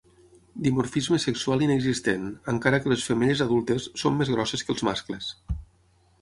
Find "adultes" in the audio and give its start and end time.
3.47-3.87